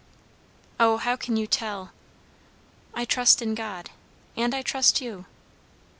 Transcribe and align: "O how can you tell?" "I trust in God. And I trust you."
"O 0.79 0.97
how 0.97 1.15
can 1.15 1.37
you 1.37 1.45
tell?" 1.45 1.91
"I 2.95 3.05
trust 3.05 3.39
in 3.39 3.53
God. 3.53 3.91
And 4.35 4.55
I 4.55 4.63
trust 4.63 4.99
you." 4.99 5.25